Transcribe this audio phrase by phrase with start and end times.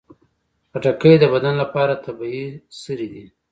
[0.71, 2.45] خټکی د بدن لپاره طبیعي
[2.81, 3.25] سري دي.